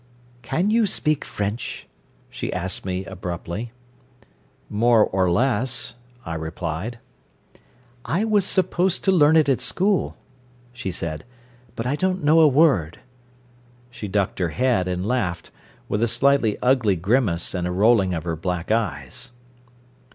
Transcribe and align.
"Can 0.41 0.71
you 0.71 0.87
speak 0.87 1.23
French?" 1.23 1.87
she 2.31 2.51
asked 2.51 2.83
me 2.85 3.05
abruptly. 3.05 3.71
"More 4.67 5.05
or 5.05 5.29
less," 5.29 5.93
I 6.25 6.33
replied. 6.33 6.97
"I 8.03 8.23
was 8.25 8.43
supposed 8.43 9.03
to 9.03 9.11
learn 9.11 9.35
it 9.37 9.47
at 9.47 9.61
school," 9.61 10.17
she 10.73 10.89
said. 10.89 11.23
"But 11.75 11.85
I 11.85 11.95
don't 11.95 12.23
know 12.23 12.39
a 12.41 12.47
word." 12.47 12.97
She 13.91 14.07
ducked 14.07 14.39
her 14.39 14.49
head 14.49 14.87
and 14.87 15.05
laughed, 15.05 15.51
with 15.87 16.01
a 16.01 16.07
slightly 16.07 16.57
ugly 16.63 16.95
grimace 16.95 17.53
and 17.53 17.67
a 17.67 17.71
rolling 17.71 18.15
of 18.15 18.23
her 18.23 18.35
black 18.35 18.71
eyes. 18.71 19.29